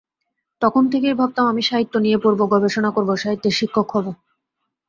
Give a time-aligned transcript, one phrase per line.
[0.61, 4.05] তখন থেকেই ভাবতাম, আমি সাহিত্য নিয়ে পড়ব, গবেষণা করব, সাহিত্যের শিক্ষক হব।